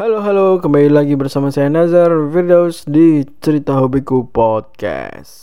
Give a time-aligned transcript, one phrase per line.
[0.00, 5.36] Halo halo, kembali lagi bersama saya Nazar Firdaus di Cerita Hobiku Podcast.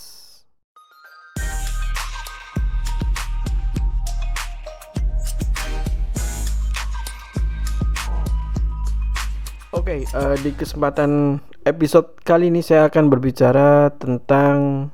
[9.69, 14.89] Oke, eh, di kesempatan episode kali ini saya akan berbicara tentang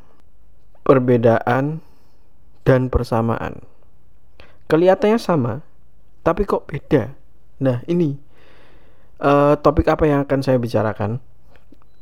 [0.84, 1.80] perbedaan
[2.68, 3.64] dan persamaan.
[4.68, 5.64] Kelihatannya sama,
[6.20, 7.16] tapi kok beda.
[7.64, 8.33] Nah, ini
[9.24, 11.24] eh, topik apa yang akan saya bicarakan?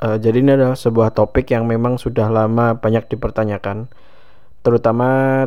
[0.02, 3.86] Eh, jadi ini adalah sebuah topik yang memang sudah lama banyak dipertanyakan,
[4.66, 5.46] terutama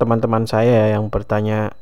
[0.00, 1.76] teman-teman saya yang bertanya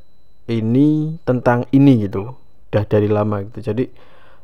[0.51, 2.34] ini tentang ini gitu,
[2.75, 3.70] udah dari lama gitu.
[3.73, 3.84] Jadi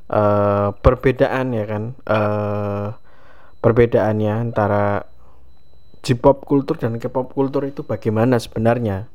[0.06, 2.87] eh, perbedaan ya kan, eh,
[3.59, 5.02] perbedaannya antara
[6.06, 9.10] J-pop kultur dan K-pop kultur itu bagaimana sebenarnya?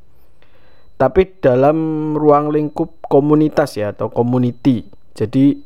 [1.00, 4.84] Tapi dalam ruang lingkup komunitas ya atau community.
[5.12, 5.60] Jadi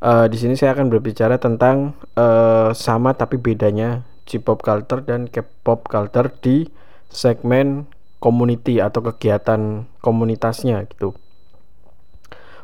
[0.00, 5.90] eh, di sini saya akan berbicara tentang eh, sama tapi bedanya J-pop culture dan K-pop
[5.90, 6.70] culture di
[7.10, 7.90] segmen
[8.22, 11.16] community atau kegiatan komunitasnya gitu.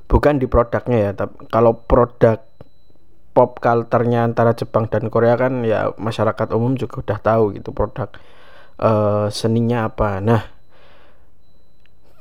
[0.06, 2.38] Bukan di produknya ya, tapi kalau produk
[3.34, 8.08] pop culture-nya antara Jepang dan Korea kan ya masyarakat umum juga udah tahu gitu produk
[8.80, 10.22] eh, seninya apa.
[10.22, 10.55] Nah,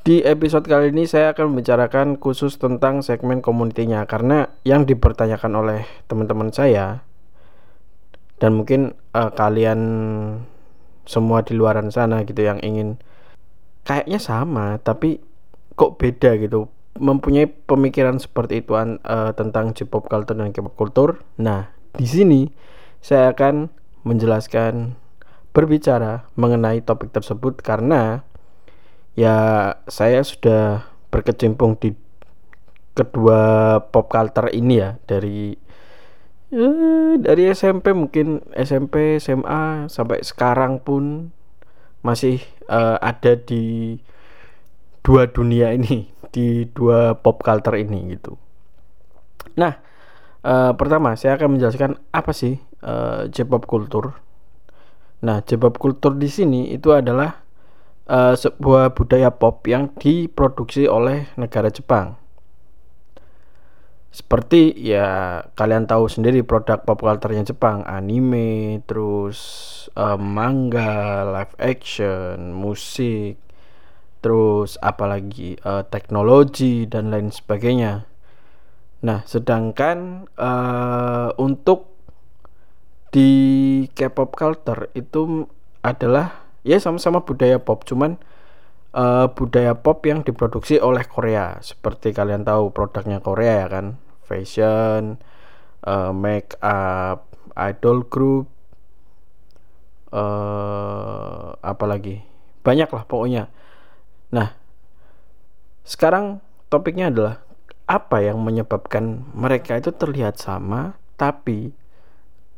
[0.05, 4.05] di episode kali ini saya akan membicarakan khusus tentang segmen komunitinya.
[4.05, 7.01] Karena yang dipertanyakan oleh teman-teman saya
[8.37, 9.81] dan mungkin eh, kalian
[11.09, 13.01] semua di luaran sana gitu yang ingin
[13.85, 15.25] kayaknya sama tapi
[15.73, 16.69] kok beda gitu.
[16.95, 21.17] Mempunyai pemikiran seperti itu an- eh, tentang J-pop culture dan K-pop culture.
[21.41, 22.45] Nah, di sini
[23.01, 23.73] saya akan
[24.05, 25.01] menjelaskan
[25.49, 27.57] berbicara mengenai topik tersebut.
[27.65, 28.21] Karena
[29.15, 29.35] ya
[29.87, 31.95] saya sudah berkecimpung di
[32.95, 35.55] kedua pop culture ini ya dari
[36.51, 41.31] eh, dari SMP mungkin SMP SMA sampai sekarang pun
[42.03, 43.95] masih eh, ada di
[44.99, 48.35] dua dunia ini di dua pop culture ini gitu.
[49.55, 49.79] Nah,
[50.43, 54.11] eh, pertama saya akan menjelaskan apa sih eh, J-pop culture.
[55.23, 57.44] Nah, J-pop culture di sini itu adalah
[58.09, 62.17] eh, sebuah budaya pop yang diproduksi oleh negara Jepang.
[64.15, 69.39] Seperti ya kalian tahu sendiri produk pop culture-nya Jepang, anime, terus
[69.97, 73.35] eh, manga, live action, musik,
[74.23, 78.07] terus apalagi eh, teknologi dan lain sebagainya.
[79.03, 81.91] Nah, sedangkan eh, untuk
[83.11, 83.31] di
[83.91, 85.47] K-pop culture itu
[85.83, 88.17] adalah ya sama-sama budaya pop, cuman
[88.97, 91.61] eh, budaya pop yang diproduksi oleh Korea.
[91.61, 93.85] Seperti kalian tahu produknya Korea ya kan,
[94.25, 95.21] fashion,
[95.85, 98.49] eh, make up, idol group,
[100.11, 102.25] eh apalagi
[102.65, 103.43] banyak lah pokoknya.
[104.33, 104.57] Nah,
[105.85, 106.41] sekarang
[106.73, 107.45] topiknya adalah
[107.85, 111.77] apa yang menyebabkan mereka itu terlihat sama, tapi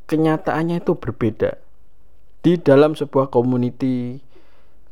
[0.07, 1.66] kenyataannya itu berbeda
[2.41, 4.21] di dalam sebuah community,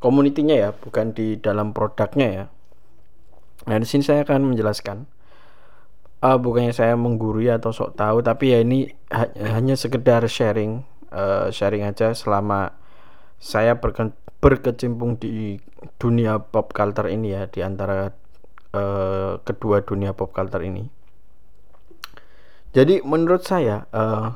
[0.01, 2.45] community-nya ya, bukan di dalam produknya ya.
[3.65, 5.09] Nah, di sini saya akan menjelaskan.
[6.25, 10.81] Eh, bukannya saya menggurui atau sok tahu, tapi ya ini ha- hanya sekedar sharing,
[11.13, 12.73] eh, sharing aja selama
[13.37, 15.61] saya berke- berkecimpung di
[16.01, 18.13] dunia pop culture ini ya, di antara
[18.75, 20.89] eh, kedua dunia pop culture ini.
[22.75, 24.27] Jadi menurut saya eh,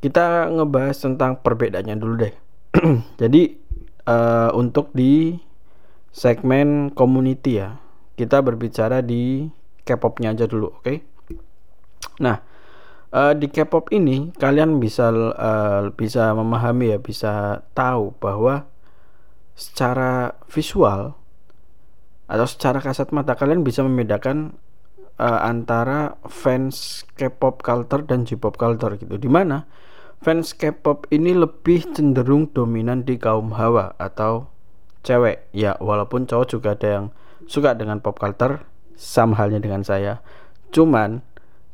[0.00, 2.34] kita ngebahas tentang perbedaannya dulu deh.
[3.20, 3.42] Jadi
[4.08, 5.36] eh, untuk di
[6.10, 7.76] segmen community ya,
[8.16, 9.46] kita berbicara di
[9.84, 10.94] K-popnya aja dulu, oke?
[12.20, 12.36] Nah,
[13.12, 18.68] eh, di K-pop ini kalian bisa eh, bisa memahami ya, bisa tahu bahwa
[19.56, 21.12] secara visual
[22.30, 24.56] atau secara kasat mata kalian bisa membedakan
[25.20, 29.20] eh, antara fans K-pop culture dan J-pop culture gitu.
[29.20, 29.68] Di mana
[30.20, 34.52] fans K-pop ini lebih cenderung dominan di kaum hawa atau
[35.00, 35.48] cewek.
[35.56, 37.06] Ya, walaupun cowok juga ada yang
[37.48, 38.64] suka dengan pop culture,
[39.00, 40.20] sama halnya dengan saya.
[40.70, 41.24] Cuman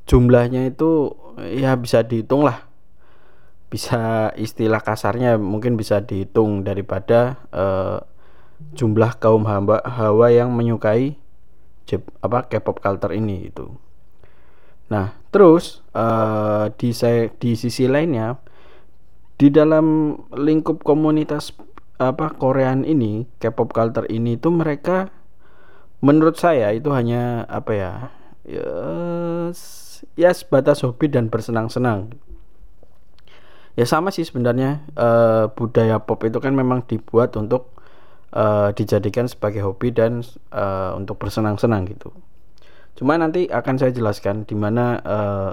[0.06, 1.12] jumlahnya itu
[1.50, 2.70] ya bisa dihitung lah.
[3.66, 7.98] Bisa istilah kasarnya mungkin bisa dihitung daripada eh,
[8.78, 11.18] jumlah kaum hawa yang menyukai
[12.22, 13.74] apa K-pop culture ini itu.
[14.86, 16.94] Nah, terus eh, di
[17.42, 18.38] di sisi lainnya
[19.36, 21.52] di dalam lingkup komunitas
[21.96, 25.08] apa Korean ini K-pop culture ini itu mereka
[26.04, 27.92] menurut saya itu hanya apa ya
[28.46, 28.70] ya
[30.14, 32.14] ya sebatas hobi dan bersenang-senang.
[33.76, 37.76] Ya sama sih sebenarnya uh, budaya pop itu kan memang dibuat untuk
[38.32, 42.08] uh, dijadikan sebagai hobi dan uh, untuk bersenang-senang gitu
[42.96, 45.50] cuma nanti akan saya jelaskan di mana uh,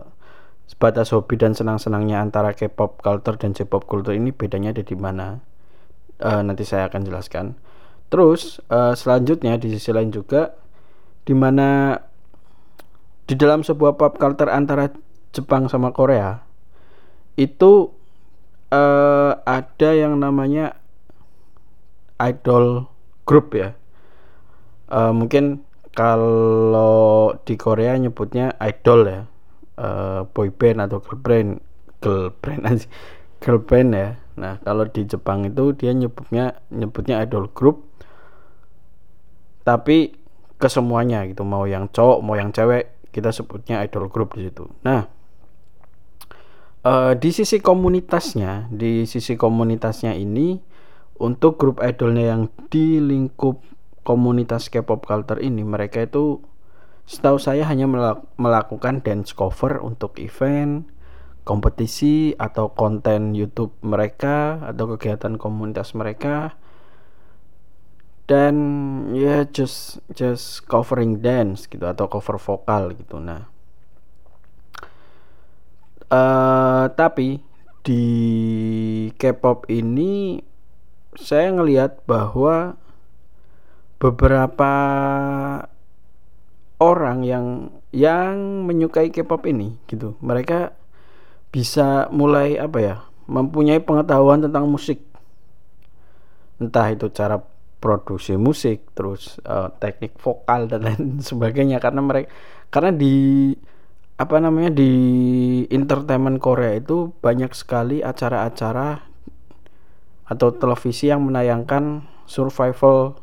[0.66, 5.44] sebatas hobi dan senang-senangnya antara K-pop culture dan J-pop culture ini bedanya ada di mana
[6.24, 7.60] uh, nanti saya akan jelaskan
[8.08, 10.56] terus uh, selanjutnya di sisi lain juga
[11.28, 12.00] di mana
[13.24, 14.92] di dalam sebuah pop culture antara
[15.34, 16.44] Jepang sama Korea
[17.40, 17.90] itu
[18.70, 20.78] uh, ada yang namanya
[22.22, 22.86] idol
[23.26, 23.74] group ya.
[24.92, 29.22] Uh, mungkin kalau di Korea nyebutnya idol ya,
[29.78, 31.50] uh, boy band atau girl band,
[32.02, 32.88] girl band aja,
[33.38, 34.10] girl band ya.
[34.34, 37.86] Nah kalau di Jepang itu dia nyebutnya nyebutnya idol group,
[39.62, 40.18] tapi
[40.58, 44.66] kesemuanya gitu, mau yang cowok mau yang cewek kita sebutnya idol group di situ.
[44.82, 45.06] Nah
[46.82, 50.58] uh, di sisi komunitasnya di sisi komunitasnya ini
[51.22, 53.62] untuk grup idolnya yang di lingkup
[54.04, 56.44] komunitas K-pop culture ini mereka itu
[57.04, 57.88] setahu saya hanya
[58.40, 60.88] melakukan dance cover untuk event
[61.44, 66.56] kompetisi atau konten YouTube mereka atau kegiatan komunitas mereka.
[68.24, 68.56] Dan
[69.12, 73.20] ya just just covering dance gitu atau cover vokal gitu.
[73.20, 73.52] Nah
[76.14, 77.42] uh, tapi
[77.84, 78.06] di
[79.20, 80.40] K-pop ini
[81.20, 82.80] saya ngelihat bahwa
[84.04, 84.72] beberapa
[86.84, 90.20] orang yang yang menyukai K-pop ini gitu.
[90.20, 90.76] Mereka
[91.56, 92.96] bisa mulai apa ya
[93.32, 95.00] mempunyai pengetahuan tentang musik.
[96.60, 97.40] Entah itu cara
[97.80, 101.80] produksi musik terus uh, teknik vokal dan lain sebagainya.
[101.80, 102.28] Karena mereka
[102.68, 103.16] karena di
[104.20, 104.92] apa namanya di
[105.72, 109.00] entertainment Korea itu banyak sekali acara-acara
[110.28, 113.23] atau televisi yang menayangkan survival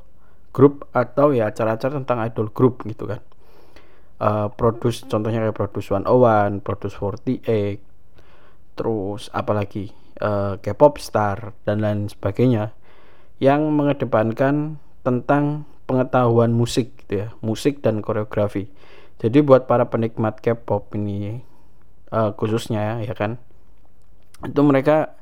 [0.51, 3.21] group atau ya acara-acara tentang idol group gitu kan.
[4.21, 7.81] Uh, produce contohnya kayak Produce 101, Produce 48,
[8.77, 12.77] terus apalagi uh, K-pop star dan lain sebagainya
[13.41, 18.69] yang mengedepankan tentang pengetahuan musik gitu ya, musik dan koreografi
[19.21, 21.45] jadi buat para penikmat K-pop ini
[22.11, 23.37] uh, khususnya ya kan
[24.41, 25.20] itu mereka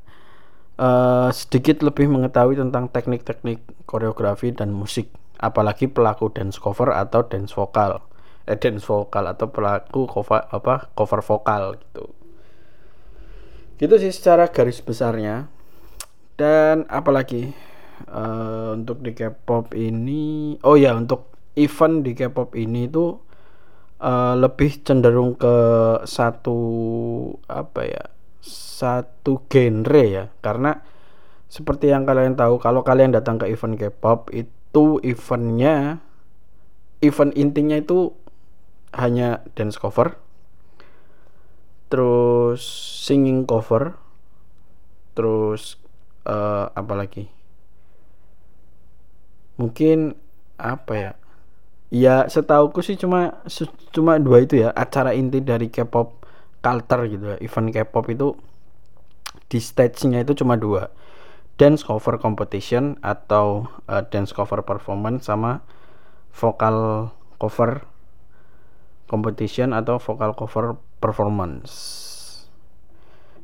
[0.79, 7.55] uh, sedikit lebih mengetahui tentang teknik-teknik koreografi dan musik apalagi pelaku dance cover atau dance
[7.55, 8.03] vokal.
[8.47, 12.03] Eh dance vokal atau pelaku cover apa cover vokal gitu.
[13.79, 15.47] Gitu sih secara garis besarnya.
[16.35, 17.51] Dan apalagi
[18.11, 23.19] uh, untuk di K-pop ini oh ya untuk event di K-pop ini itu
[23.99, 25.55] uh, lebih cenderung ke
[26.07, 26.59] satu
[27.47, 28.03] apa ya
[28.49, 30.25] satu genre ya.
[30.41, 30.81] Karena
[31.49, 35.97] seperti yang kalian tahu kalau kalian datang ke event K-pop itu eventnya
[37.01, 38.13] event intinya itu
[38.93, 40.17] hanya dance cover
[41.89, 42.61] terus
[43.01, 43.97] singing cover
[45.17, 45.81] terus
[46.29, 47.25] uh, apa lagi?
[49.57, 50.13] Mungkin
[50.55, 51.11] apa ya?
[51.89, 53.41] Ya setauku sih cuma
[53.89, 56.21] cuma dua itu ya acara inti dari K-pop
[56.61, 58.37] culture gitu ya event K-pop itu
[59.49, 60.93] di stage-nya itu cuma dua.
[61.59, 65.65] Dance cover competition atau uh, dance cover performance sama
[66.31, 67.09] vokal
[67.41, 67.83] cover
[69.09, 71.73] competition atau vokal cover performance.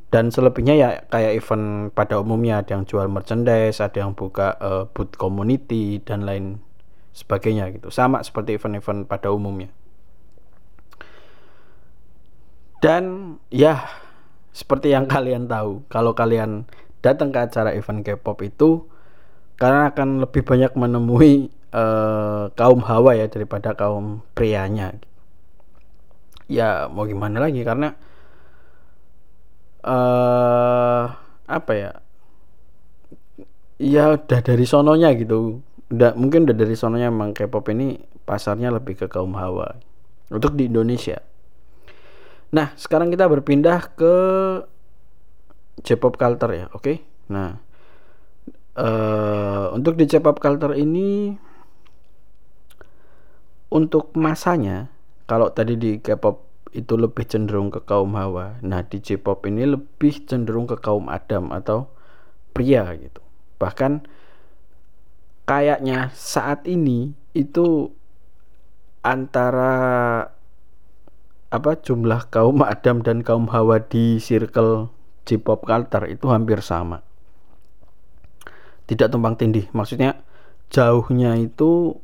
[0.06, 4.86] Dan selebihnya ya kayak event pada umumnya ada yang jual merchandise ada yang buka uh,
[4.88, 6.62] booth community dan lain
[7.10, 7.90] sebagainya gitu.
[7.90, 9.68] Sama seperti event-event pada umumnya.
[12.78, 14.05] Dan ya
[14.56, 16.64] seperti yang kalian tahu kalau kalian
[17.04, 18.88] datang ke acara event K-pop itu
[19.60, 24.96] karena akan lebih banyak menemui uh, kaum hawa ya daripada kaum prianya.
[26.48, 27.64] Ya mau gimana lagi?
[27.64, 27.96] Karena
[29.84, 31.04] uh,
[31.46, 31.92] apa ya?
[33.76, 35.60] Ya udah dari sononya gitu.
[35.92, 39.78] Udah mungkin udah dari sononya emang K-pop ini pasarnya lebih ke kaum hawa.
[40.28, 41.22] Untuk di Indonesia.
[42.54, 44.14] Nah, sekarang kita berpindah ke
[45.82, 46.82] J-pop culture ya, oke?
[46.82, 46.96] Okay?
[47.30, 47.58] Nah,
[48.78, 51.34] uh, untuk di J-pop culture ini
[53.66, 54.88] untuk masanya
[55.26, 58.60] kalau tadi di K-pop itu lebih cenderung ke kaum hawa.
[58.62, 61.90] Nah, di J-pop ini lebih cenderung ke kaum adam atau
[62.52, 63.24] pria gitu.
[63.56, 64.06] Bahkan
[65.48, 67.90] kayaknya saat ini itu
[69.00, 70.28] antara
[71.50, 74.90] apa jumlah kaum Adam dan kaum Hawa di circle
[75.26, 77.02] J-pop culture itu hampir sama
[78.86, 80.22] tidak tumpang tindih maksudnya
[80.70, 81.98] jauhnya itu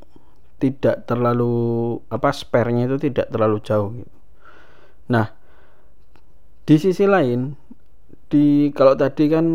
[0.63, 4.15] tidak terlalu apa sparenya itu tidak terlalu jauh gitu.
[5.11, 5.35] Nah,
[6.63, 7.59] di sisi lain
[8.31, 9.47] di kalau tadi kan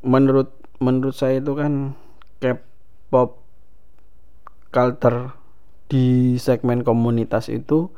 [0.00, 1.92] menurut menurut saya itu kan
[2.40, 3.44] K-pop
[4.72, 5.36] culture
[5.92, 7.92] di segmen komunitas itu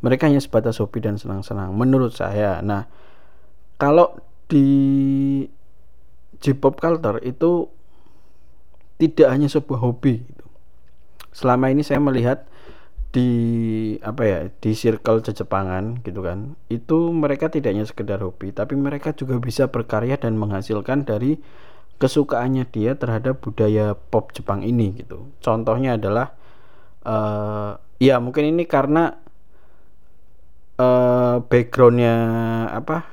[0.00, 2.60] mereka hanya sebatas hobi dan senang-senang menurut saya.
[2.64, 2.88] Nah,
[3.76, 4.16] kalau
[4.48, 4.66] di
[6.40, 7.68] J-pop culture itu
[8.96, 10.46] tidak hanya sebuah hobi gitu.
[11.32, 12.48] Selama ini saya melihat
[13.10, 13.30] di
[14.06, 19.10] apa ya di circle Jepangan gitu kan itu mereka tidak hanya sekedar hobi tapi mereka
[19.10, 21.42] juga bisa berkarya dan menghasilkan dari
[21.98, 26.38] kesukaannya dia terhadap budaya pop Jepang ini gitu contohnya adalah
[27.02, 29.18] uh, ya mungkin ini karena
[30.80, 32.16] uh, backgroundnya
[32.72, 33.04] apa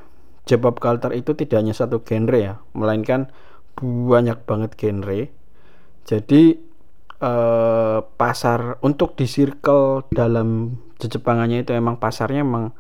[0.48, 3.28] J-pop culture itu tidak hanya satu genre ya melainkan
[3.84, 5.28] banyak banget genre
[6.08, 6.56] jadi
[7.20, 12.74] eh, pasar untuk di circle dalam Jepangannya itu emang pasarnya emang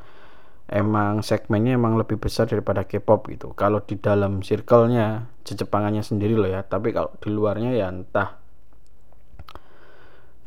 [0.65, 3.53] emang segmennya emang lebih besar daripada K-pop gitu.
[3.53, 8.41] Kalau di dalam circle-nya Jepangannya sendiri loh ya, tapi kalau di luarnya ya entah.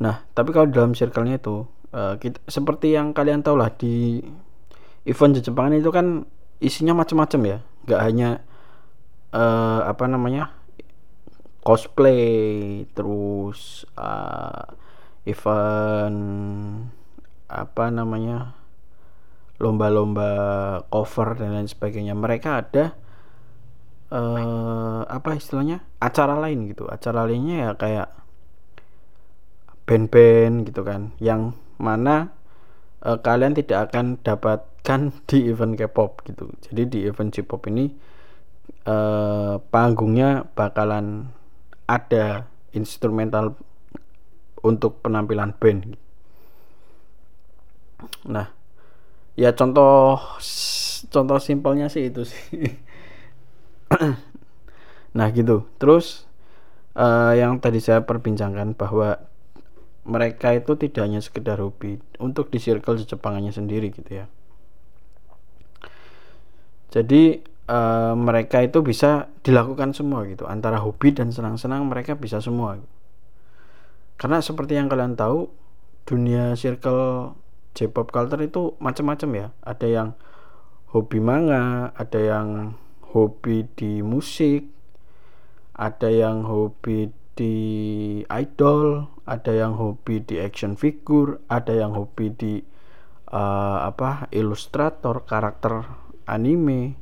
[0.03, 4.23] Nah, tapi kalau dalam circle-nya itu uh, kita, seperti yang kalian tahu lah di
[5.07, 6.25] event Jepangan itu kan
[6.61, 7.57] isinya macam-macam ya,
[7.87, 8.29] nggak hanya
[9.33, 10.53] uh, apa namanya
[11.61, 14.65] cosplay terus uh,
[15.29, 16.17] event
[17.45, 18.57] apa namanya
[19.61, 20.31] lomba-lomba
[20.89, 22.17] cover dan lain sebagainya.
[22.17, 22.97] Mereka ada
[24.09, 26.89] uh, apa istilahnya acara lain gitu.
[26.89, 28.09] Acara lainnya ya kayak
[29.85, 32.29] band-band gitu kan yang mana
[33.01, 37.89] uh, kalian tidak akan dapatkan di event K-pop gitu jadi di event J-pop ini
[38.85, 41.33] uh, panggungnya bakalan
[41.89, 43.59] ada instrumental
[44.61, 45.97] untuk penampilan band.
[48.29, 48.47] Nah,
[49.35, 50.21] ya contoh
[51.09, 52.77] contoh simpelnya sih itu sih.
[55.17, 55.67] nah gitu.
[55.81, 56.29] Terus
[56.95, 59.19] uh, yang tadi saya perbincangkan bahwa
[60.01, 64.25] mereka itu tidak hanya sekedar hobi untuk di circle Jepangannya sendiri gitu ya.
[66.91, 67.39] Jadi
[67.69, 70.49] uh, mereka itu bisa dilakukan semua gitu.
[70.49, 72.81] Antara hobi dan senang-senang mereka bisa semua.
[74.19, 75.49] Karena seperti yang kalian tahu
[76.05, 77.37] dunia circle
[77.71, 79.47] J-pop culture itu macam-macam ya.
[79.63, 80.09] Ada yang
[80.91, 82.75] hobi manga ada yang
[83.15, 84.67] hobi di musik
[85.71, 87.55] ada yang hobi di
[88.27, 92.53] idol ada yang hobi di action figure ada yang hobi di
[93.31, 95.87] uh, apa ilustrator karakter
[96.27, 97.01] anime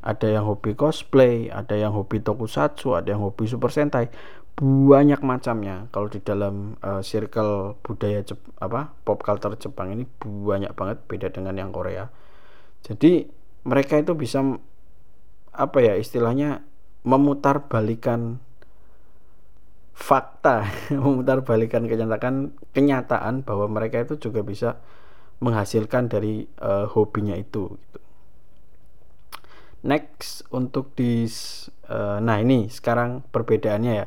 [0.00, 4.08] ada yang hobi cosplay, ada yang hobi tokusatsu, ada yang hobi super sentai,
[4.56, 5.92] banyak macamnya.
[5.92, 11.28] Kalau di dalam uh, circle budaya Jep, apa pop culture Jepang ini banyak banget beda
[11.28, 12.08] dengan yang Korea.
[12.80, 13.28] Jadi
[13.68, 14.40] mereka itu bisa
[15.52, 16.64] apa ya istilahnya
[17.04, 18.40] memutar balikan
[20.00, 24.80] fakta, memutar balikan kenyataan kenyataan bahwa mereka itu juga bisa
[25.44, 28.00] menghasilkan dari uh, hobinya itu gitu.
[29.84, 31.24] Next untuk di
[31.88, 34.06] uh, nah ini sekarang perbedaannya ya.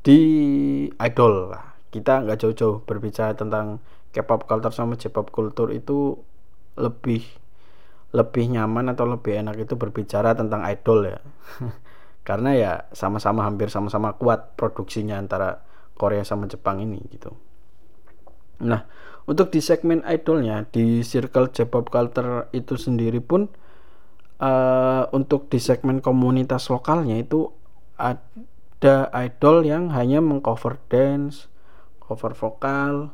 [0.00, 0.20] Di
[0.88, 1.76] idol lah.
[1.92, 3.80] Kita nggak jauh-jauh berbicara tentang
[4.12, 6.20] K-pop culture sama J-pop culture itu
[6.76, 7.24] lebih
[8.16, 11.20] lebih nyaman atau lebih enak itu berbicara tentang idol ya
[12.26, 15.62] karena ya sama-sama hampir sama-sama kuat produksinya antara
[15.94, 17.30] Korea sama Jepang ini gitu
[18.58, 18.84] nah
[19.26, 23.46] untuk di segmen idolnya di circle J-pop culture itu sendiri pun
[24.40, 27.50] uh, untuk di segmen komunitas lokalnya itu
[27.96, 31.48] ada idol yang hanya mengcover dance,
[31.98, 33.12] cover vokal.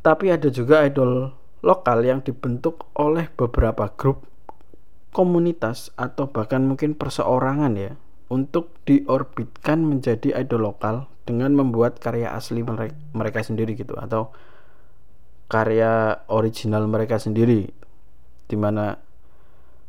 [0.00, 4.29] Tapi ada juga idol lokal yang dibentuk oleh beberapa grup
[5.10, 7.92] komunitas atau bahkan mungkin perseorangan ya
[8.30, 14.30] untuk diorbitkan menjadi idol lokal dengan membuat karya asli mereka, mereka sendiri gitu atau
[15.50, 17.74] karya original mereka sendiri.
[18.46, 18.94] Di mana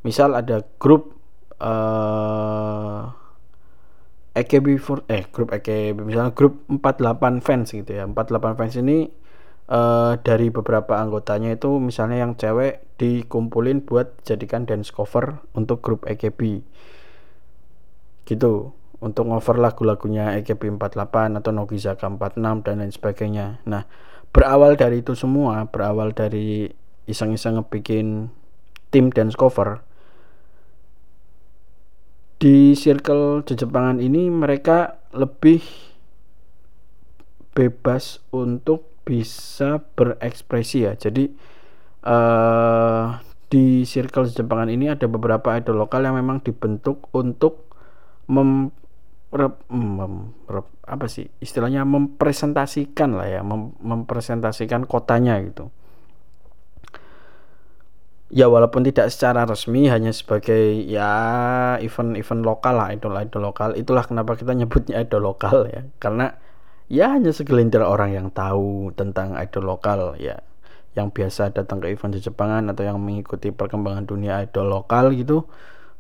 [0.02, 1.14] misal ada grup
[1.62, 3.14] uh,
[4.34, 8.10] eh, AKB4 eh grup AKB misalnya grup 48 fans gitu ya.
[8.10, 9.06] 48 fans ini
[9.70, 16.06] uh, dari beberapa anggotanya itu misalnya yang cewek dikumpulin buat jadikan dance cover untuk grup
[16.06, 16.62] AKB
[18.30, 18.78] gitu.
[19.02, 23.58] Untuk ngover lagu-lagunya AKB48 atau Nogizaka 46 dan lain sebagainya.
[23.66, 23.90] Nah
[24.30, 26.70] berawal dari itu semua berawal dari
[27.10, 28.30] iseng-iseng ngebikin
[28.94, 29.82] tim dance cover
[32.38, 35.66] di circle Jepangan ini mereka lebih
[37.58, 40.94] bebas untuk bisa berekspresi ya.
[40.94, 41.34] Jadi
[42.06, 47.68] uh, di circle Jepangan ini ada beberapa idol lokal yang memang dibentuk untuk
[48.32, 48.72] mem
[49.32, 55.68] rep, mem, rep, apa sih istilahnya mempresentasikan lah ya mem, mempresentasikan kotanya gitu.
[58.32, 63.76] Ya walaupun tidak secara resmi hanya sebagai ya event-event lokal lah idol-idol lokal.
[63.76, 65.84] Itulah kenapa kita nyebutnya idol lokal ya.
[66.00, 66.32] Karena
[66.88, 70.40] ya hanya segelintir orang yang tahu tentang idol lokal ya
[70.96, 75.48] yang biasa datang ke event di Jepangan atau yang mengikuti perkembangan dunia idol lokal gitu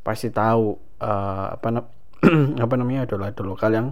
[0.03, 1.87] pasti tahu uh, apa
[2.65, 3.87] apa namanya adalah idol lokal yang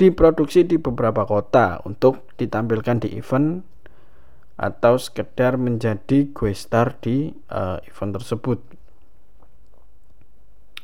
[0.00, 3.60] diproduksi di beberapa kota untuk ditampilkan di event
[4.60, 8.60] atau sekedar menjadi gue star di uh, event tersebut.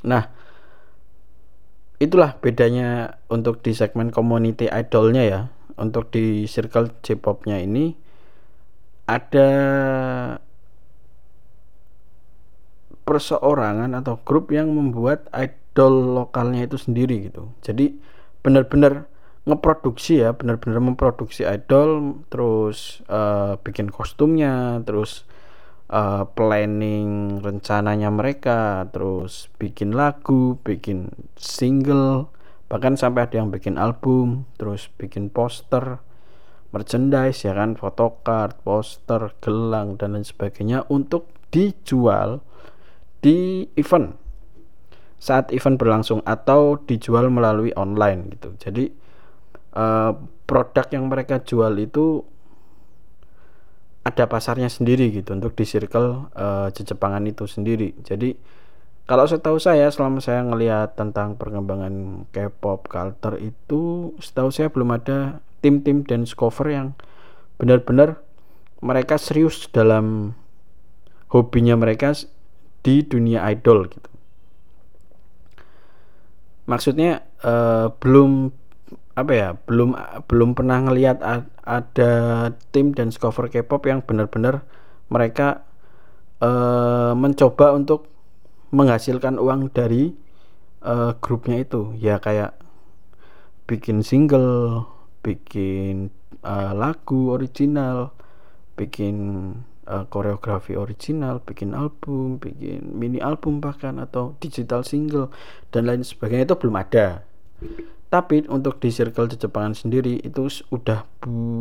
[0.05, 0.33] Nah,
[2.01, 5.41] itulah bedanya untuk di segmen community idolnya ya.
[5.77, 7.93] Untuk di circle J-popnya ini
[9.07, 9.51] ada
[13.07, 17.55] perseorangan atau grup yang membuat idol lokalnya itu sendiri gitu.
[17.63, 17.95] Jadi
[18.43, 19.07] benar-benar
[19.47, 25.23] ngeproduksi ya benar-benar memproduksi idol terus uh, bikin kostumnya terus
[25.87, 32.27] uh, planning rencananya mereka terus bikin lagu bikin single
[32.67, 36.03] bahkan sampai ada yang bikin album terus bikin poster
[36.75, 42.43] merchandise ya kan photocard poster gelang dan lain sebagainya untuk dijual
[43.23, 44.19] di event
[45.17, 48.55] saat event berlangsung atau dijual melalui online gitu.
[48.61, 48.85] Jadi
[49.75, 50.13] uh,
[50.45, 52.23] produk yang mereka jual itu
[54.07, 57.91] ada pasarnya sendiri gitu untuk di circle uh, Jepangan itu sendiri.
[58.07, 58.39] Jadi
[59.07, 65.43] kalau setahu saya selama saya ngelihat tentang perkembangan K-pop culture itu setahu saya belum ada
[65.67, 66.95] tim-tim dance cover yang
[67.59, 68.23] benar-benar
[68.79, 70.39] mereka serius dalam
[71.35, 72.15] hobinya mereka
[72.87, 74.11] di dunia idol gitu.
[76.71, 78.55] Maksudnya uh, belum
[79.19, 79.99] apa ya belum
[80.31, 81.19] belum pernah ngelihat
[81.67, 82.13] ada
[82.71, 84.63] tim dan cover K-pop yang benar-benar
[85.11, 85.67] mereka
[86.39, 88.07] uh, mencoba untuk
[88.71, 90.15] menghasilkan uang dari
[90.87, 91.91] uh, grupnya itu.
[91.99, 92.55] Ya kayak
[93.67, 94.87] bikin single
[95.27, 96.15] bikin
[96.47, 98.15] uh, lagu original
[98.79, 99.17] bikin
[99.89, 105.33] uh, koreografi original, bikin album, bikin mini album bahkan atau digital single
[105.73, 107.25] dan lain sebagainya itu belum ada.
[108.07, 111.03] Tapi untuk di circle di Jepangan sendiri itu udah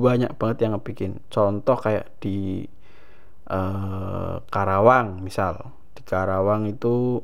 [0.03, 1.23] banyak banget yang bikin.
[1.31, 2.67] Contoh kayak di
[3.49, 5.73] uh, Karawang misal.
[5.97, 7.23] Di Karawang itu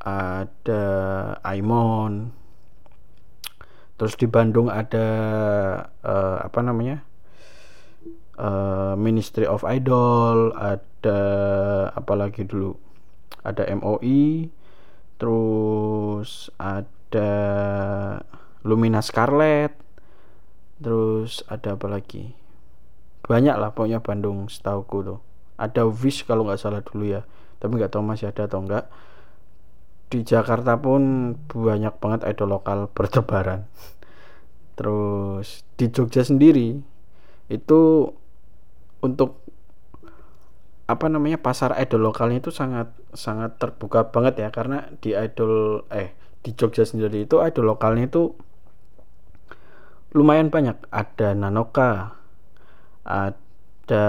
[0.00, 0.84] ada
[1.44, 2.45] Aimon.
[3.96, 5.06] Terus di Bandung ada
[6.04, 7.04] uh, apa namanya?
[8.36, 11.20] uh, Ministry of Idol ada
[11.96, 12.76] apalagi dulu?
[13.46, 14.52] Ada MOI
[15.16, 17.30] terus ada
[18.66, 19.72] Lumina Scarlet
[20.76, 22.36] terus ada apa lagi?
[23.24, 25.20] Banyak lah pokoknya Bandung setauku tuh.
[25.56, 27.24] Ada Wish kalau nggak salah dulu ya
[27.56, 28.84] tapi nggak tahu masih ada atau enggak
[30.06, 33.66] di Jakarta pun banyak banget idol lokal bertebaran.
[34.78, 36.78] Terus di Jogja sendiri
[37.50, 37.80] itu
[39.02, 39.42] untuk
[40.86, 44.48] apa namanya pasar idol lokalnya itu sangat sangat terbuka banget ya.
[44.54, 46.14] Karena di idol eh
[46.46, 48.38] di Jogja sendiri itu idol lokalnya itu
[50.14, 50.78] lumayan banyak.
[50.94, 52.14] Ada Nanoka
[53.06, 54.06] ada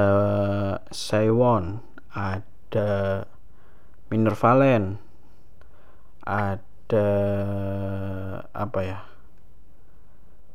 [0.90, 1.82] Saiwon
[2.14, 2.90] ada
[4.10, 5.07] Minervalen
[6.28, 7.08] ada
[8.52, 9.00] apa ya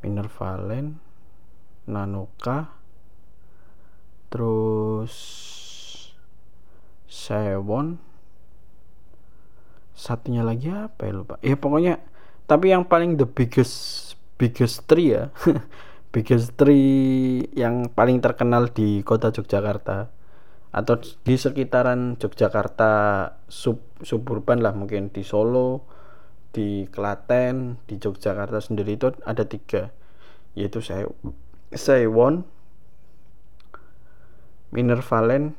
[0.05, 1.01] Minervalen
[1.89, 2.69] Nanoka
[4.29, 5.15] terus
[7.09, 7.97] Sewon.
[9.93, 11.35] Satunya lagi apa ya lupa.
[11.41, 12.01] Ya pokoknya
[12.45, 15.33] tapi yang paling the biggest biggest three ya.
[16.13, 20.13] Biggest three yang paling terkenal di kota Yogyakarta
[20.73, 22.93] atau di sekitaran Yogyakarta
[23.45, 25.85] sub suburban lah mungkin di Solo
[26.49, 29.93] di Klaten di Yogyakarta sendiri itu ada tiga.
[30.57, 31.09] Yaitu saya
[31.73, 32.45] Sewon
[34.73, 35.53] Minervalen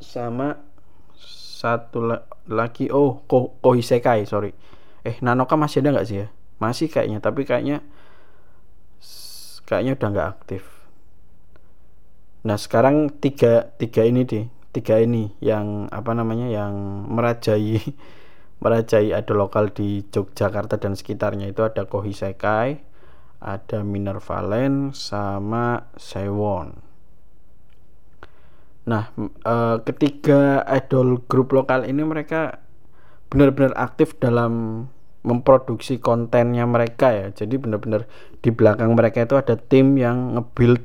[0.00, 0.56] sama
[1.20, 4.56] satu la lagi oh ko Kohisekai sorry.
[5.04, 6.28] Eh Nanoka masih ada nggak sih ya?
[6.56, 7.84] Masih kayaknya tapi kayaknya
[9.68, 10.77] kayaknya udah nggak aktif
[12.46, 16.74] nah sekarang tiga tiga ini deh tiga ini yang apa namanya yang
[17.10, 17.82] merajai
[18.62, 22.88] merajai ada lokal di Yogyakarta dan sekitarnya itu ada Kohisekai
[23.38, 26.74] ada Minervalen sama Sewon.
[28.88, 29.54] Nah e,
[29.86, 32.58] ketiga idol grup lokal ini mereka
[33.30, 34.84] benar-benar aktif dalam
[35.22, 37.26] memproduksi kontennya mereka ya.
[37.30, 38.10] Jadi benar-benar
[38.42, 40.82] di belakang mereka itu ada tim yang ngebuild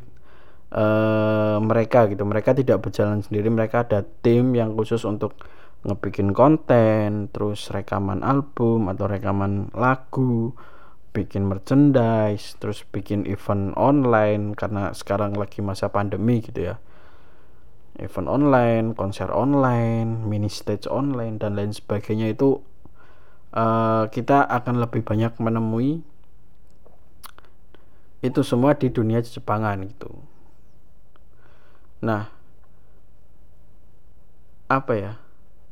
[0.74, 2.26] uh, mereka gitu.
[2.26, 3.48] Mereka tidak berjalan sendiri.
[3.48, 5.38] Mereka ada tim yang khusus untuk
[5.84, 10.56] ngebikin konten terus rekaman album atau rekaman lagu
[11.12, 16.76] bikin merchandise terus bikin event online karena sekarang lagi masa pandemi gitu ya.
[18.00, 22.64] Event online konser online mini stage online dan lain sebagainya itu
[23.54, 26.02] uh, kita akan lebih banyak menemui
[28.24, 30.33] itu semua di dunia Jepangan gitu.
[32.04, 32.28] Nah,
[34.68, 35.14] apa ya?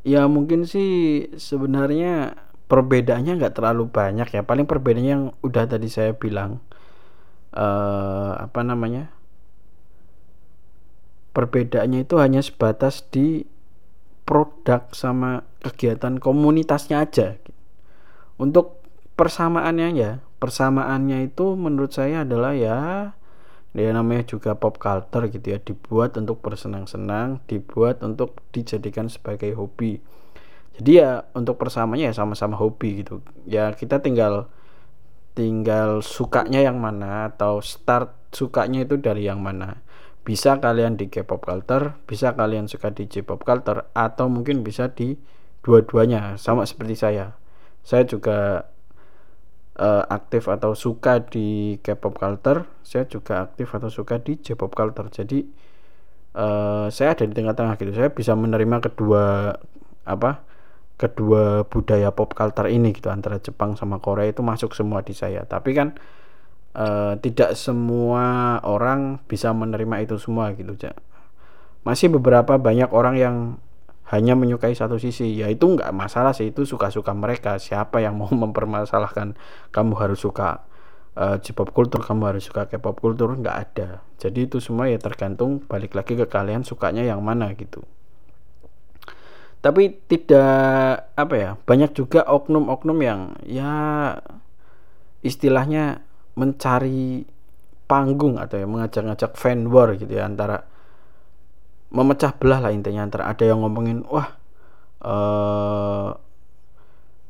[0.02, 2.40] Ya mungkin sih sebenarnya
[2.72, 4.42] perbedaannya nggak terlalu banyak ya.
[4.48, 6.64] Paling perbedaannya yang udah tadi saya bilang
[7.52, 9.12] uh, apa namanya?
[11.36, 13.44] Perbedaannya itu hanya sebatas di
[14.24, 17.36] produk sama kegiatan komunitasnya aja.
[18.40, 18.82] Untuk
[19.20, 22.78] persamaannya ya persamaannya itu menurut saya adalah ya
[23.72, 25.60] dia namanya juga pop culture gitu ya.
[25.64, 30.04] Dibuat untuk bersenang-senang dibuat untuk dijadikan sebagai hobi.
[30.76, 33.24] Jadi ya untuk persamanya ya sama-sama hobi gitu.
[33.48, 34.52] Ya kita tinggal
[35.32, 39.80] tinggal sukanya yang mana atau start sukanya itu dari yang mana.
[40.22, 45.16] Bisa kalian di K-pop culture bisa kalian suka di J-pop culture atau mungkin bisa di
[45.64, 46.36] dua-duanya.
[46.36, 47.40] Sama seperti saya.
[47.82, 48.68] Saya juga
[49.82, 55.10] uh, aktif atau suka di K-pop culture saya juga aktif atau suka di J-pop culture.
[55.10, 55.42] Jadi
[56.38, 57.92] uh, saya ada di tengah-tengah gitu.
[57.98, 59.58] Saya bisa menerima kedua
[60.06, 60.46] apa
[61.02, 65.42] kedua budaya pop culture ini gitu antara Jepang sama Korea itu masuk semua di saya.
[65.50, 65.98] Tapi kan
[66.78, 70.78] uh, tidak semua orang bisa menerima itu semua gitu
[71.82, 73.36] masih beberapa banyak orang yang
[74.10, 75.38] hanya menyukai satu sisi.
[75.38, 77.62] Ya itu nggak masalah sih itu suka-suka mereka.
[77.62, 79.38] Siapa yang mau mempermasalahkan?
[79.70, 80.66] Kamu harus suka
[81.16, 84.04] uh, J-pop kultur kamu harus suka K-pop kultur nggak ada.
[84.22, 87.84] Jadi itu semua ya tergantung balik lagi ke kalian sukanya yang mana gitu.
[89.62, 93.74] Tapi tidak apa ya banyak juga oknum-oknum yang ya
[95.22, 96.02] istilahnya
[96.34, 97.30] mencari
[97.86, 100.66] panggung atau ya mengajak-ngajak fan war gitu ya antara
[101.92, 104.40] memecah belah lah intinya antara ada yang ngomongin wah
[105.04, 106.16] uh,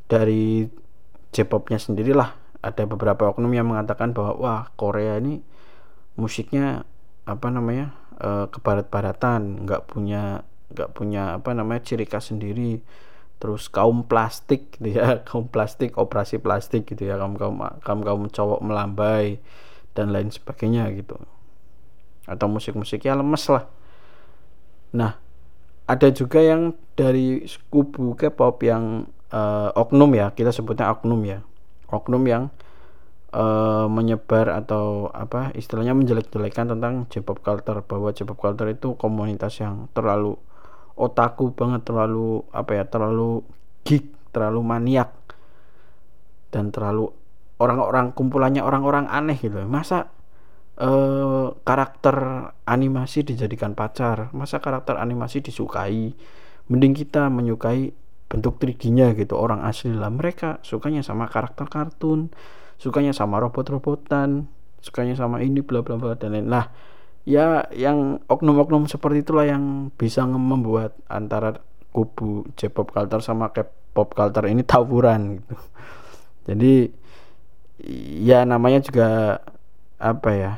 [0.05, 0.69] dari
[1.31, 5.41] J-popnya sendirilah ada beberapa oknum yang mengatakan bahwa wah Korea ini
[6.19, 6.85] musiknya
[7.25, 12.85] apa namanya uh, kebarat-baratan nggak punya nggak punya apa namanya ciri khas sendiri.
[13.41, 18.21] Terus kaum plastik gitu ya kaum plastik operasi plastik gitu ya kaum kaum kaum kaum
[18.29, 19.41] cowok melambai
[19.97, 21.17] dan lain sebagainya gitu.
[22.29, 23.65] Atau musik-musiknya lemes lah
[24.91, 25.15] Nah,
[25.87, 31.39] ada juga yang dari kubu K-pop yang uh, oknum ya, kita sebutnya oknum ya.
[31.91, 32.43] Oknum yang
[33.35, 39.87] uh, menyebar atau apa istilahnya menjelek-jelekan tentang J-pop culture bahwa J-pop culture itu komunitas yang
[39.95, 40.35] terlalu
[40.95, 43.43] otaku banget, terlalu apa ya, terlalu
[43.87, 45.11] geek, terlalu maniak
[46.51, 47.09] dan terlalu
[47.57, 49.63] orang-orang kumpulannya orang-orang aneh gitu.
[49.65, 50.11] Masa
[50.79, 52.15] eh, karakter
[52.67, 54.31] animasi dijadikan pacar.
[54.31, 56.13] Masa karakter animasi disukai?
[56.71, 57.91] Mending kita menyukai
[58.31, 60.07] bentuk 3D-nya gitu orang asli lah.
[60.07, 62.31] Mereka sukanya sama karakter kartun
[62.81, 64.49] sukanya sama robot-robotan
[64.81, 66.73] sukanya sama ini bla bla bla dan lain lah
[67.29, 71.61] ya yang oknum-oknum seperti itulah yang bisa membuat antara
[71.93, 75.55] kubu J-pop culture sama K-pop culture ini tawuran gitu.
[76.49, 76.73] Jadi
[78.25, 79.37] ya namanya juga
[80.01, 80.53] apa ya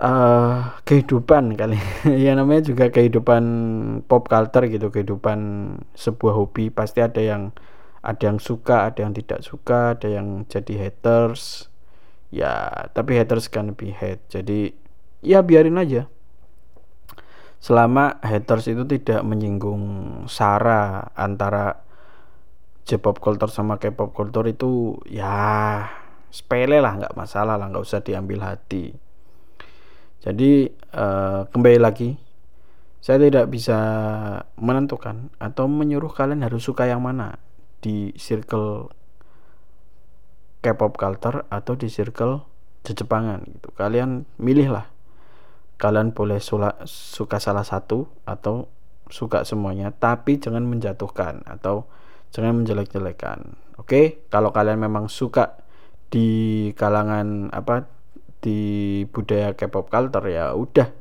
[0.00, 1.78] uh, kehidupan kali.
[2.24, 3.44] Ya namanya juga kehidupan
[4.06, 5.38] pop culture gitu kehidupan
[5.94, 6.68] sebuah hobi.
[6.72, 7.54] Pasti ada yang
[8.04, 11.72] ada yang suka ada yang tidak suka ada yang jadi haters.
[12.34, 14.74] Ya tapi haters kan lebih hate jadi
[15.22, 16.10] ya biarin aja.
[17.64, 19.82] Selama haters itu tidak menyinggung
[20.28, 21.80] sara antara
[22.84, 26.03] J-pop culture sama K-pop culture itu ya
[26.34, 28.90] sepele lah nggak masalah lah nggak usah diambil hati.
[30.18, 30.66] Jadi
[30.98, 32.18] uh, kembali lagi,
[32.98, 33.78] saya tidak bisa
[34.58, 37.38] menentukan atau menyuruh kalian harus suka yang mana.
[37.78, 38.90] Di circle
[40.64, 42.42] K-pop culture atau di circle
[42.84, 43.72] Jepangan gitu.
[43.72, 44.92] Kalian milihlah
[45.80, 48.70] kalian boleh sula, suka salah satu atau
[49.10, 51.88] suka semuanya tapi jangan menjatuhkan atau
[52.32, 53.58] jangan menjelek-jelekan.
[53.76, 55.63] Oke kalau kalian memang suka
[56.08, 56.28] di
[56.76, 57.88] kalangan apa
[58.44, 60.92] di budaya K-pop culture ya udah.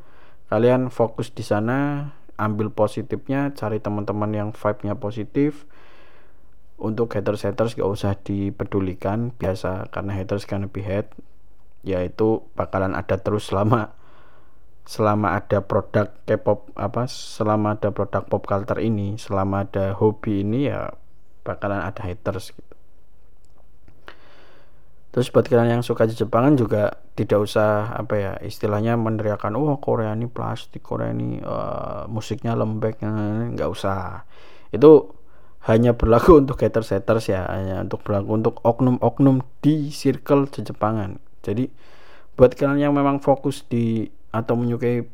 [0.47, 5.67] Kalian fokus di sana ambil positifnya cari teman-teman yang vibe-nya positif.
[6.79, 11.11] Untuk haters haters gak usah dipedulikan biasa karena haters kan lebih hate
[11.83, 13.91] yaitu bakalan ada terus selama
[14.83, 20.67] selama ada produk K-pop apa selama ada produk pop culture ini selama ada hobi ini
[20.67, 20.91] ya
[21.47, 22.72] bakalan ada haters gitu
[25.13, 30.17] terus buat kalian yang suka Jepangan juga tidak usah apa ya istilahnya meneriakan oh Korea
[30.17, 33.05] ini plastik Korea ini uh, musiknya lembek
[33.53, 34.25] nggak usah.
[34.73, 35.13] Itu
[35.63, 41.71] hanya berlaku untuk haters haters ya hanya untuk berlaku untuk oknum-oknum di circle Jepangan jadi
[42.35, 45.05] buat kalian yang memang fokus di atau menyukai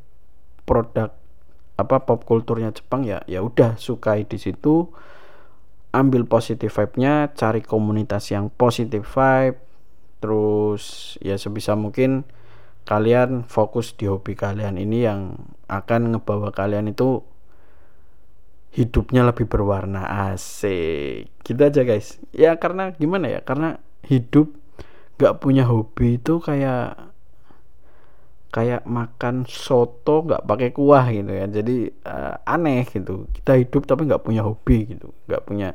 [0.64, 1.12] produk
[1.76, 4.90] apa pop kulturnya Jepang ya ya udah sukai di situ
[5.90, 9.69] ambil positif vibe-nya cari komunitas yang positif vibe
[10.20, 12.28] terus ya sebisa mungkin
[12.84, 15.38] kalian fokus di hobi kalian ini yang
[15.70, 17.24] akan ngebawa kalian itu
[18.74, 20.34] hidupnya lebih berwarna.
[20.34, 21.30] Asik.
[21.42, 22.22] Gitu aja guys.
[22.34, 23.42] Ya karena gimana ya?
[23.42, 24.54] Karena hidup
[25.20, 27.12] gak punya hobi itu kayak
[28.50, 31.46] kayak makan soto nggak pakai kuah gitu ya.
[31.46, 33.30] Jadi uh, aneh gitu.
[33.30, 35.14] Kita hidup tapi nggak punya hobi gitu.
[35.30, 35.70] Nggak punya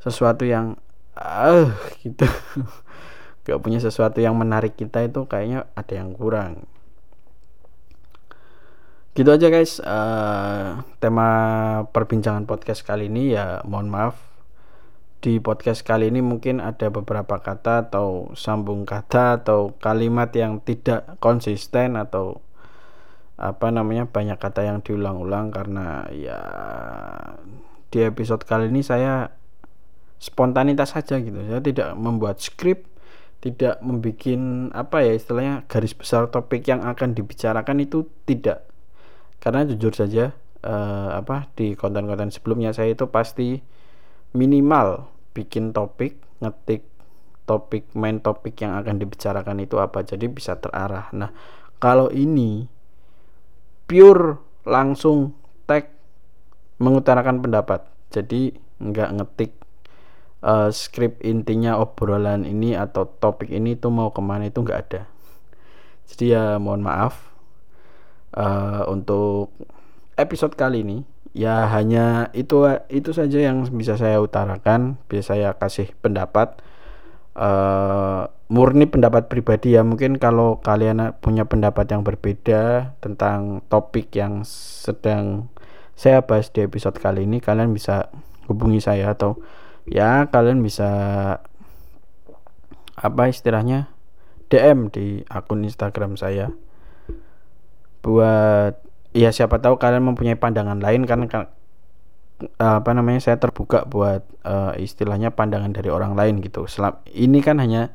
[0.00, 0.80] sesuatu yang
[1.18, 1.68] ah uh,
[2.06, 2.22] gitu
[3.48, 6.68] nggak punya sesuatu yang menarik kita itu kayaknya ada yang kurang.
[9.16, 9.80] Gitu aja guys.
[9.80, 11.28] Uh, tema
[11.96, 14.20] perbincangan podcast kali ini ya mohon maaf.
[15.24, 21.16] Di podcast kali ini mungkin ada beberapa kata atau sambung kata atau kalimat yang tidak
[21.16, 22.44] konsisten atau
[23.40, 26.40] apa namanya banyak kata yang diulang-ulang karena ya
[27.88, 29.32] di episode kali ini saya
[30.20, 31.40] spontanitas saja gitu.
[31.48, 32.97] Saya tidak membuat skrip
[33.38, 38.66] tidak membuat apa ya istilahnya garis besar topik yang akan dibicarakan itu tidak.
[39.38, 43.62] Karena jujur saja eh, apa di konten-konten sebelumnya saya itu pasti
[44.34, 46.82] minimal bikin topik ngetik
[47.48, 51.08] topik main topik yang akan dibicarakan itu apa jadi bisa terarah.
[51.14, 51.30] Nah
[51.78, 52.66] kalau ini
[53.88, 55.32] pure langsung
[55.64, 55.88] tag
[56.82, 59.52] mengutarakan pendapat jadi nggak ngetik
[60.42, 65.02] uh, skrip intinya obrolan ini atau topik ini tuh mau ke mana itu nggak ada.
[66.08, 67.20] Jadi ya mohon maaf
[68.34, 69.52] uh, untuk
[70.16, 70.98] episode kali ini
[71.36, 74.96] ya hanya itu itu saja yang bisa saya utarakan.
[75.10, 76.58] Bisa saya kasih pendapat
[77.36, 79.84] uh, murni pendapat pribadi ya.
[79.84, 85.52] Mungkin kalau kalian punya pendapat yang berbeda tentang topik yang sedang
[85.98, 88.06] saya bahas di episode kali ini kalian bisa
[88.46, 89.42] hubungi saya atau
[89.88, 90.90] ya kalian bisa
[92.98, 93.92] apa istilahnya
[94.48, 96.50] DM di akun Instagram saya
[98.00, 98.80] buat
[99.12, 101.28] ya siapa tahu kalian mempunyai pandangan lain kan
[102.58, 106.70] apa namanya saya terbuka buat uh, istilahnya pandangan dari orang lain gitu.
[106.70, 107.90] Selam, ini kan hanya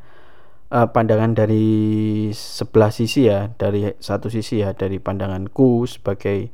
[0.68, 6.52] uh, pandangan dari sebelah sisi ya, dari satu sisi ya, dari pandanganku sebagai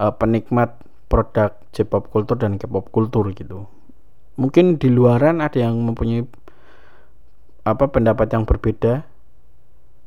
[0.00, 0.80] uh, penikmat
[1.12, 3.68] produk J-pop kultur dan K-pop kultur gitu.
[4.36, 6.24] Mungkin di luaran ada yang mempunyai
[7.66, 9.02] apa pendapat yang berbeda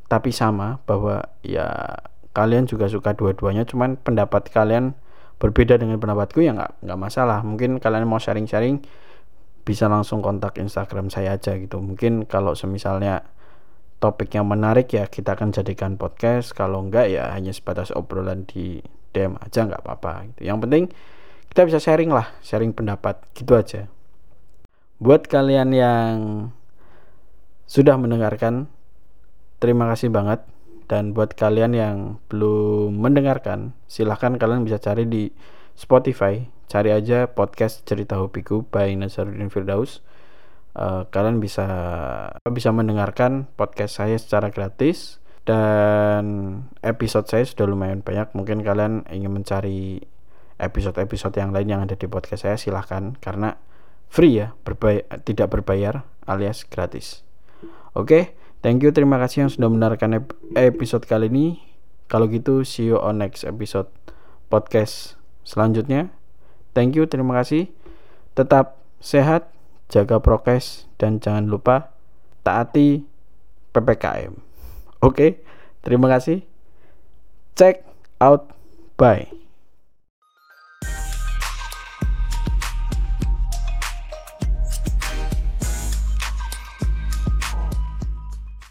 [0.10, 2.00] tapi sama bahwa ya
[2.32, 4.96] kalian juga suka dua-duanya cuman pendapat kalian
[5.44, 7.42] berbeda dengan pendapatku ya nggak nggak masalah.
[7.46, 8.82] Mungkin kalian mau sharing-sharing
[9.68, 11.78] bisa langsung kontak Instagram saya aja gitu.
[11.78, 13.28] Mungkin kalau semisalnya
[14.00, 16.56] topik yang menarik ya kita akan jadikan podcast.
[16.56, 18.82] Kalau enggak ya hanya sebatas obrolan di
[19.14, 20.42] DM aja nggak apa-apa gitu.
[20.46, 20.90] yang penting
[21.50, 23.90] kita bisa sharing lah sharing pendapat gitu aja
[25.00, 26.16] buat kalian yang
[27.64, 28.68] sudah mendengarkan
[29.64, 30.44] terima kasih banget
[30.92, 35.30] dan buat kalian yang belum mendengarkan, silahkan kalian bisa cari di
[35.78, 36.50] Spotify.
[36.70, 40.02] Cari aja podcast cerita hobiku by Nasaruddin Firdaus.
[40.74, 41.66] Uh, kalian bisa
[42.46, 46.26] bisa mendengarkan podcast saya secara gratis dan
[46.82, 48.34] episode saya sudah lumayan banyak.
[48.34, 50.02] Mungkin kalian ingin mencari
[50.58, 53.62] episode-episode yang lain yang ada di podcast saya silahkan karena
[54.10, 57.22] free ya, berbayar, tidak berbayar alias gratis.
[57.94, 58.06] Oke.
[58.06, 58.24] Okay?
[58.60, 60.28] Thank you, terima kasih yang sudah mendengarkan
[60.60, 61.64] episode kali ini.
[62.12, 63.88] Kalau gitu, see you on next episode
[64.52, 65.16] podcast
[65.48, 66.12] selanjutnya.
[66.76, 67.72] Thank you, terima kasih.
[68.36, 69.48] Tetap sehat,
[69.88, 71.96] jaga prokes, dan jangan lupa
[72.44, 73.08] taati
[73.72, 74.36] PPKM.
[75.00, 75.40] Oke,
[75.80, 76.44] terima kasih.
[77.56, 77.88] Check
[78.20, 78.52] out.
[79.00, 79.39] Bye.